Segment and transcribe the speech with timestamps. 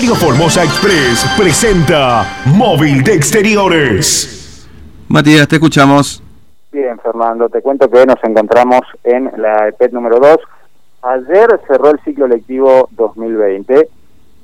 [0.00, 4.64] Diario Formosa Express presenta Móvil de Exteriores.
[5.08, 6.22] Matías, te escuchamos.
[6.70, 10.36] Bien, Fernando, te cuento que nos encontramos en la EPET número 2.
[11.02, 13.88] Ayer cerró el ciclo lectivo 2020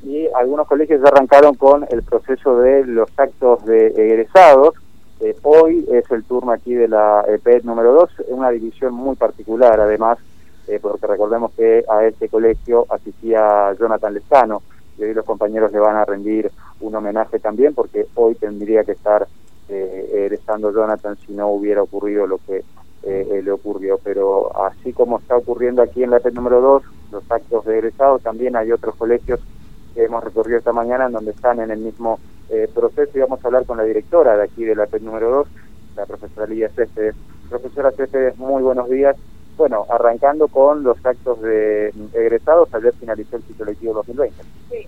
[0.03, 4.75] y algunos colegios ya arrancaron con el proceso de los actos de egresados.
[5.21, 9.79] Eh, hoy es el turno aquí de la EPET número 2, una división muy particular
[9.79, 10.19] además,
[10.67, 14.63] eh, porque recordemos que a este colegio asistía Jonathan Lezano
[14.99, 16.51] y hoy los compañeros le van a rendir
[16.81, 19.27] un homenaje también porque hoy tendría que estar
[19.69, 22.63] eh, egresando Jonathan si no hubiera ocurrido lo que
[23.03, 23.99] eh, le ocurrió.
[24.03, 28.19] Pero así como está ocurriendo aquí en la PET número 2, los actos de egresado,
[28.19, 29.41] también hay otros colegios
[29.95, 32.19] que hemos recorrido esta mañana en donde están en el mismo
[32.51, 35.31] eh, proceso y vamos a hablar con la directora de aquí de la PET número
[35.31, 35.49] 2,
[35.97, 37.15] la profesora Lidia Céspedes.
[37.49, 39.17] Profesora Céspedes, muy buenos días.
[39.57, 44.43] Bueno, arrancando con los actos de egresados, ayer finalizó el ciclo lectivo 2020.
[44.43, 44.84] Sí, eh,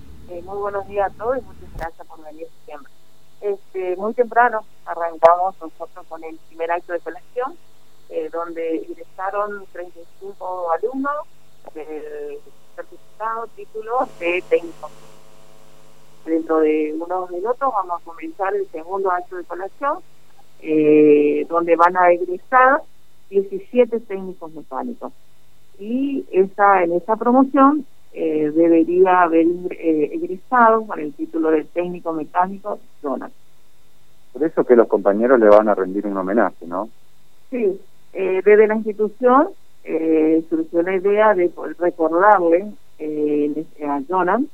[0.47, 2.93] muy buenos días a todos y muchas gracias por venir siempre.
[3.41, 7.57] Este, muy temprano arrancamos nosotros con el primer acto de colección,
[8.09, 11.17] eh, donde ingresaron 35 alumnos
[11.75, 12.39] del
[12.77, 14.89] certificado, título de técnico.
[16.25, 19.99] Dentro de unos minutos vamos a comenzar el segundo acto de colección,
[20.61, 22.83] eh, donde van a egresar
[23.31, 25.13] 17 técnicos mecánicos.
[25.81, 27.85] Y esa en esa promoción
[28.17, 33.31] eh, debería haber eh, egresado con el título de técnico mecánico Jonathan.
[34.33, 36.89] Por eso que los compañeros le van a rendir un homenaje, ¿no?
[37.51, 37.81] Sí,
[38.13, 39.49] eh, desde la institución
[39.85, 44.49] eh, surgió la idea de recordarle eh, a Jonathan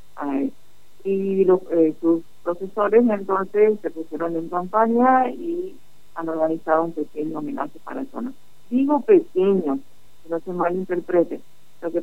[1.05, 5.75] y los, eh, sus profesores entonces se pusieron en campaña y
[6.15, 8.35] han organizado un pequeño homenaje para Jonathan
[8.73, 9.79] digo pequeño,
[10.29, 11.41] no se malinterprete.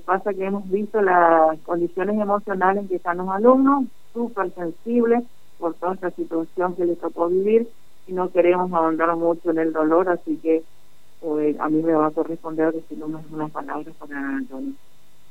[0.09, 5.23] Pasa que hemos visto las condiciones emocionales que están los alumnos, súper sensibles
[5.59, 7.67] por toda esta situación que les tocó vivir
[8.07, 10.63] y no queremos ahondar mucho en el dolor, así que
[11.21, 14.15] pues, a mí me va a corresponder decir unas, unas palabras para
[14.49, 14.75] Jonathan.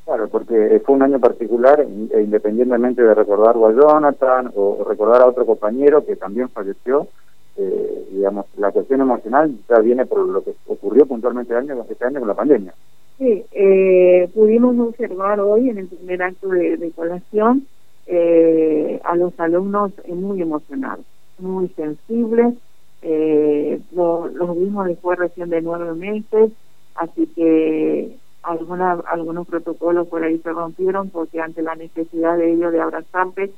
[0.04, 5.26] Claro, porque fue un año particular e independientemente de recordarlo a Jonathan o recordar a
[5.26, 7.08] otro compañero que también falleció,
[7.56, 12.04] eh, digamos, la cuestión emocional ya viene por lo que ocurrió puntualmente este año, este
[12.04, 12.72] año con la pandemia.
[13.18, 17.66] Sí, eh, pudimos observar hoy en el primer acto de, colación
[18.06, 21.04] eh, a los alumnos muy emocionados,
[21.38, 22.54] muy sensibles,
[23.02, 26.52] eh, lo, los mismos después recién de nueve meses,
[26.94, 32.72] así que alguna, algunos protocolos por ahí se rompieron porque ante la necesidad de ellos
[32.72, 33.50] de abrazarse,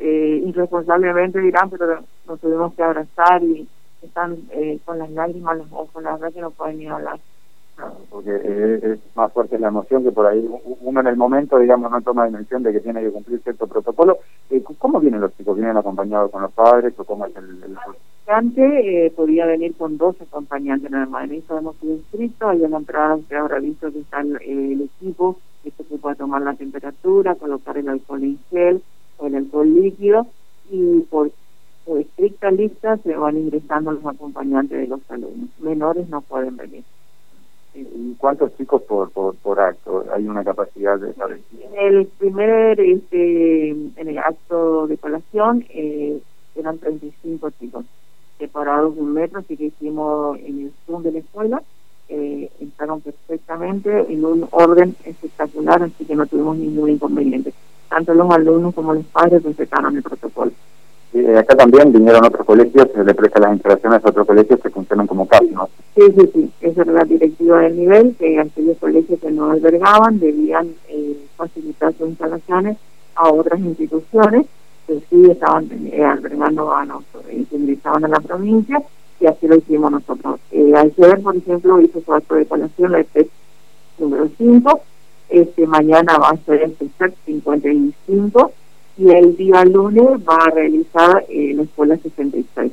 [0.00, 3.68] eh, irresponsablemente dirán, pero nos tuvimos que abrazar y
[4.02, 7.20] están eh, con las lágrimas los ojos, la verdad que no pueden ni hablar.
[8.10, 10.48] Porque es, más fuerte la emoción que por ahí
[10.80, 14.18] uno en el momento, digamos, no toma dimensión de que tiene que cumplir cierto protocolo.
[14.50, 15.56] Eh, ¿Cómo vienen los chicos?
[15.56, 17.62] ¿Vienen acompañados con los padres o cómo es el...?
[17.64, 17.76] el...
[18.56, 21.24] Eh, podía venir con dos acompañantes nada.
[21.24, 26.16] En hemos sido inscritos, una entrada que visto que está el, equipo, que se puede
[26.16, 28.82] tomar la temperatura, colocar el alcohol en gel,
[29.18, 30.26] o el alcohol líquido
[30.70, 31.30] y por,
[31.86, 35.50] estricta lista se van ingresando los acompañantes de los alumnos.
[35.60, 36.84] Menores no pueden venir.
[37.74, 40.04] ¿Y cuántos chicos por, por, por acto?
[40.14, 41.40] ¿Hay una capacidad de saber?
[41.60, 46.20] En el primer, este, en el acto de colación, eh,
[46.54, 47.84] eran 35 chicos
[48.38, 51.62] separados de un metro, así que hicimos en el Zoom de la escuela,
[52.08, 57.52] eh, entraron perfectamente en un orden espectacular, así que no tuvimos ningún inconveniente
[57.94, 60.50] tanto los alumnos como los padres respetaron el protocolo.
[61.12, 64.70] Eh, acá también vinieron otros colegios, se le presta las instalaciones a otros colegios que
[64.70, 65.68] funcionan como CAP, ¿no?
[65.94, 70.18] Sí, sí, sí, esa era la directiva del nivel, que aquellos colegios que no albergaban
[70.18, 72.76] debían eh, facilitar sus instalaciones
[73.14, 74.46] a otras instituciones
[74.88, 78.82] que sí estaban eh, albergando a nosotros, que ingresaban a la provincia,
[79.20, 80.40] y así lo hicimos nosotros.
[80.50, 83.28] Eh, ayer, por ejemplo, hizo su acto de colación la EP
[83.98, 84.80] número 5,
[85.28, 88.52] este mañana va a ser el CESAC 55
[88.98, 92.72] y el día lunes va a realizar en la escuela 66.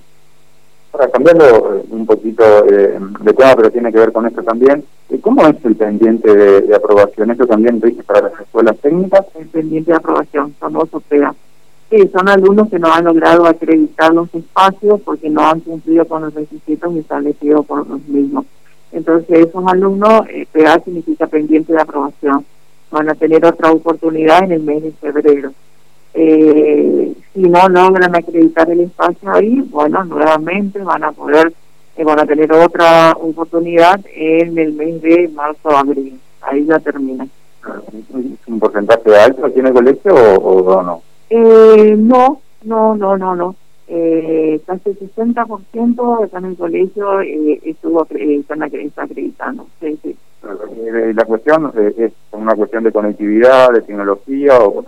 [0.93, 4.83] Ahora, cambiando eh, un poquito eh, de tema, pero tiene que ver con esto también,
[5.09, 7.31] eh, ¿cómo es el pendiente de, aprobación?
[7.31, 9.25] ¿Esto también rige para las escuelas técnicas?
[9.39, 11.33] El pendiente de aprobación, famoso PEA.
[11.89, 16.23] Sí, son alumnos que no han logrado acreditar los espacios porque no han cumplido con
[16.23, 18.45] los requisitos establecidos por los mismos.
[18.91, 20.23] Entonces, esos alumnos,
[20.53, 22.45] PA significa pendiente de aprobación,
[22.91, 25.51] van a tener otra oportunidad en el mes de febrero.
[26.13, 31.53] Eh, si no logran acreditar el espacio ahí, bueno, nuevamente van a poder,
[31.95, 36.19] eh, van a tener otra oportunidad en el mes de marzo o abril.
[36.41, 37.27] Ahí ya termina.
[38.47, 41.01] ¿Un porcentaje alto tiene el colegio o, o no?
[41.29, 43.55] Eh, no, no, no, no, no.
[43.87, 49.67] Eh, casi el 60% acá en el colegio eh, estuvo están está acreditando.
[49.79, 50.15] Sí, sí.
[50.43, 54.83] Eh, la cuestión eh, es una cuestión de conectividad, de tecnología o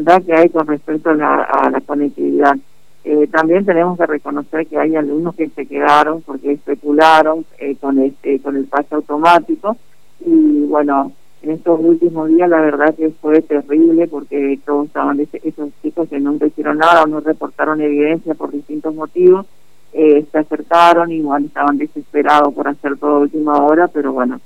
[0.00, 2.56] la que hay con respecto a la, conectividad.
[3.04, 7.98] Eh, también tenemos que reconocer que hay alumnos que se quedaron porque especularon eh, con
[7.98, 9.76] este con el pase automático
[10.24, 11.12] y bueno
[11.42, 16.18] en estos últimos días la verdad que fue terrible porque todos estaban esos chicos que
[16.18, 19.46] nunca hicieron nada o no reportaron evidencia por distintos motivos
[19.92, 24.40] se acercaron igual estaban desesperados por hacer todo a última hora pero bueno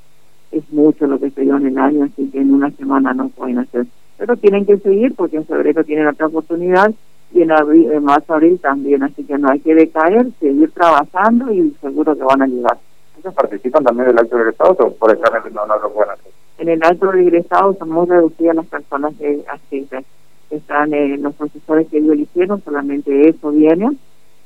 [0.53, 3.29] es mucho lo que se dio en el año así que en una semana no
[3.29, 3.87] pueden hacer
[4.19, 6.93] pero tienen que seguir porque en febrero tienen otra oportunidad
[7.33, 11.53] y en, abril, en marzo, abril también, así que no hay que decaer, seguir trabajando
[11.53, 12.79] y seguro que van a llegar.
[13.19, 16.33] ¿Ellos participan también del acto de egresados o por examen no, no lo pueden hacer?
[16.59, 20.05] En el acto de egresados son muy reducidas las personas que asisten.
[20.51, 23.99] Están eh, los profesores que ellos eligieron, solamente eso vienen,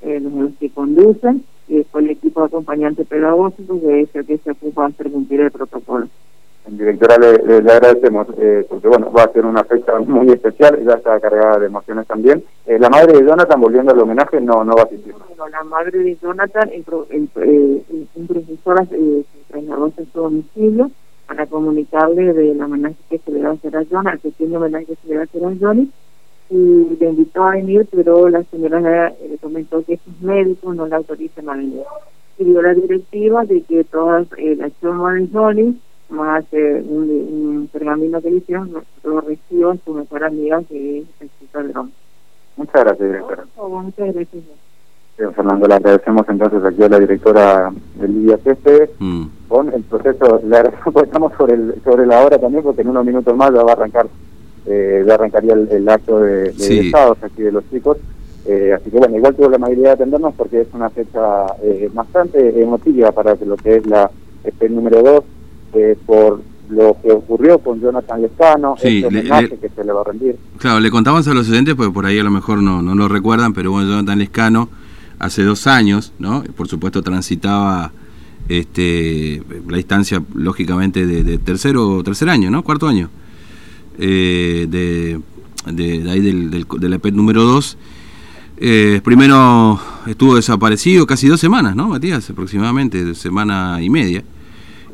[0.03, 4.38] eh, los, que conducen, y después el equipo de acompañantes pedagógicos que es el que
[4.38, 6.09] se ocupa de cumplir el protocolo.
[6.67, 10.94] Directora, le, le, agradecemos, eh, porque bueno, va a ser una fecha muy especial, ya
[10.94, 12.43] está cargada de emociones también.
[12.65, 15.15] Eh, la madre de Jonathan, volviendo al homenaje, no no va a asistir.
[15.29, 17.82] Bueno, la madre de Jonathan, eh,
[18.15, 20.91] un profesor eh, se trasladó a su domicilio
[21.27, 24.87] para comunicarle del homenaje que se le va a hacer a Jonathan, el pequeño homenaje
[24.87, 25.91] que se le va a hacer a Johnny,
[26.50, 30.94] y le invitó a venir, pero la señora le comentó que esos médicos no le
[30.94, 31.82] autorizan a venir.
[32.38, 35.79] Y dio la directiva de que todas eh, las Johnny
[36.11, 38.70] más eh, un, un, pergamino que le hicieron,
[39.02, 41.88] lo recibo en su mejor amiga que es el chico
[42.56, 43.44] Muchas gracias, directora.
[43.56, 44.44] Oh, muchas gracias.
[45.17, 49.26] Fernando, le agradecemos entonces aquí a la directora del IACF mm.
[49.49, 53.05] con el proceso, le agradecemos, estamos sobre, el, sobre la hora también porque en unos
[53.05, 54.08] minutos más ya va a arrancar,
[54.66, 56.78] eh, ya arrancaría el, el acto de, de sí.
[56.78, 57.99] estados aquí de los chicos.
[58.46, 61.90] Eh, así que bueno, igual tuvo la mayoría de atendernos porque es una fecha eh,
[61.93, 64.11] bastante emotiva para lo que es la
[64.44, 65.25] este número 2
[65.75, 69.93] eh, por lo que ocurrió con Jonathan Lescano, sí, este homenaje le, que se le
[69.93, 70.37] va a rendir.
[70.58, 73.08] Claro, le contamos a los estudiantes, porque por ahí a lo mejor no, no lo
[73.08, 74.69] recuerdan, pero bueno, Jonathan Lescano
[75.19, 76.43] hace dos años, ¿no?
[76.56, 77.93] Por supuesto transitaba
[78.49, 82.62] este la instancia, lógicamente, de, de tercero tercer año, ¿no?
[82.62, 83.10] Cuarto año.
[83.99, 85.20] Eh, de,
[85.73, 87.79] de, de, ahí del, del, del EPET número 2.
[88.56, 92.29] Eh, primero estuvo desaparecido casi dos semanas, ¿no, Matías?
[92.31, 94.25] Aproximadamente, semana y media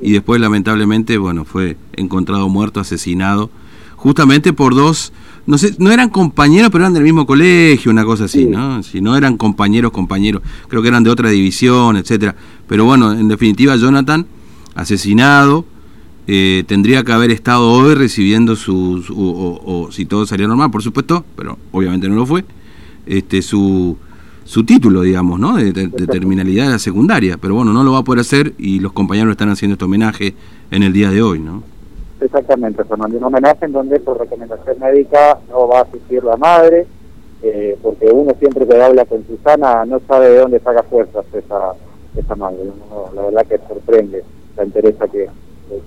[0.00, 3.50] y después lamentablemente, bueno, fue encontrado muerto, asesinado,
[3.96, 5.12] justamente por dos,
[5.46, 8.46] no sé, no eran compañeros, pero eran del mismo colegio, una cosa así, sí.
[8.46, 8.82] ¿no?
[8.82, 12.34] Si no eran compañeros, compañeros, creo que eran de otra división, etcétera.
[12.66, 14.26] Pero bueno, en definitiva, Jonathan,
[14.74, 15.66] asesinado,
[16.32, 20.70] eh, tendría que haber estado hoy recibiendo su, su o, o, si todo salía normal,
[20.70, 22.44] por supuesto, pero obviamente no lo fue,
[23.04, 23.96] este su
[24.44, 25.56] su título, digamos, ¿no?
[25.56, 27.36] De, de, de, terminalidad de la secundaria.
[27.36, 30.34] Pero bueno, no lo va a poder hacer y los compañeros están haciendo este homenaje
[30.70, 31.64] en el día de hoy, ¿no?
[32.20, 33.18] Exactamente, Fernando.
[33.18, 36.86] Un homenaje en donde por recomendación médica no va a asistir la madre,
[37.42, 41.72] eh, porque uno siempre que habla con Susana no sabe de dónde saca fuerzas esa,
[42.16, 42.58] esa madre.
[42.62, 44.22] Uno, la verdad que sorprende
[44.56, 45.28] la interesa que,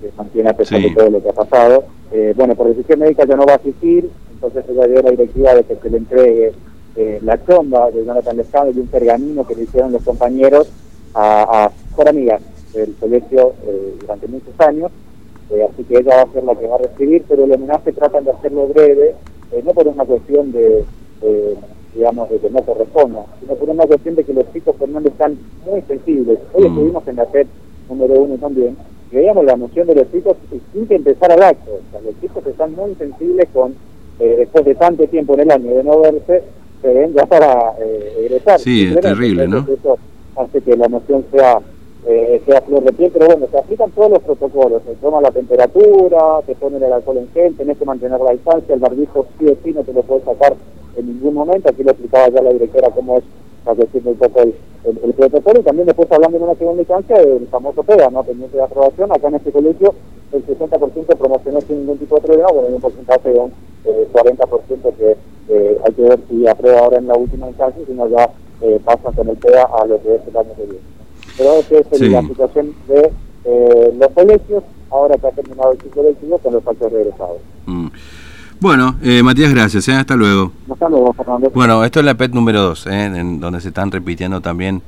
[0.00, 0.88] que mantiene a pesar sí.
[0.88, 1.84] de todo lo que ha pasado.
[2.12, 5.54] Eh, bueno, por decisión médica ya no va a asistir, entonces ella dio la directiva
[5.54, 6.52] de que se le entregue
[6.96, 10.70] eh, la chomba de Jonathan Lescano y un pergamino que le hicieron los compañeros
[11.12, 12.40] a, a por amigas
[12.72, 14.92] del colegio eh, durante muchos años,
[15.50, 17.92] eh, así que ella va a ser la que va a recibir, pero el homenaje
[17.92, 19.14] tratan de hacerlo breve,
[19.64, 20.84] no por una cuestión de,
[21.94, 25.38] digamos, de que no corresponda, sino por una cuestión de que los chicos Fernández están
[25.64, 26.38] muy sensibles.
[26.52, 26.66] Hoy mm.
[26.66, 27.46] estuvimos en la FED
[27.88, 28.76] número uno también,
[29.14, 30.36] veíamos la emoción de los chicos
[30.72, 33.74] sin que empezara el acto, o sea, los chicos están muy sensibles con,
[34.18, 36.42] después de tanto tiempo en el año de no verse,
[36.82, 38.60] se ven ya para eh, egresar.
[38.60, 39.66] Sí, es terrible, ¿no?
[39.66, 39.98] Eso
[40.36, 41.60] hace que la emoción sea
[42.06, 45.30] eh, sea flor de piel, pero bueno, se aplican todos los protocolos, se toma la
[45.30, 49.46] temperatura, se pone el alcohol en gel, tenés que mantener la distancia, el barbijo sí
[49.46, 50.54] o sí no te lo puedes sacar
[50.96, 53.24] en ningún momento, aquí lo explicaba ya la directora cómo es
[53.66, 54.54] la cuestión un poco el,
[54.84, 58.22] el, el, protocolo y también después hablando en una segunda instancia del famoso PEGA, ¿no?
[58.22, 59.94] pendiente de aprobación, acá en este colegio
[60.32, 63.52] el 60% promocionó sin ningún tipo de problema, bueno, hay un porcentaje de un
[63.84, 65.16] eh, 40% que
[65.48, 68.30] eh, hay que ver si aprueba ahora en la última instancia, si no ya
[68.62, 70.80] eh, pasa con el PEA a lo que es el año que viene.
[71.36, 72.08] Pero esa es sí.
[72.08, 73.12] la situación de
[73.44, 77.38] eh, los colegios, ahora que ha terminado el ciclo lectivo con los actos regresados.
[77.66, 77.88] Mm.
[78.64, 79.86] Bueno, eh, Matías, gracias.
[79.88, 79.92] ¿eh?
[79.92, 80.50] Hasta luego.
[80.72, 81.50] Hasta luego, Fernando.
[81.54, 83.04] Bueno, esto es la PET número 2, ¿eh?
[83.04, 84.80] en donde se están repitiendo también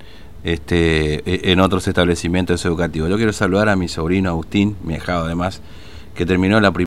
[0.44, 3.10] este, e, en otros establecimientos educativos.
[3.10, 5.60] Yo quiero saludar a mi sobrino Agustín, mi hijado además,
[6.14, 6.84] que terminó la primera.